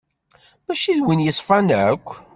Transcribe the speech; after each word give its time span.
Mačči 0.65 0.93
d 0.97 0.99
win 1.03 1.23
yeṣfan 1.25 1.67
akk. 1.87 2.07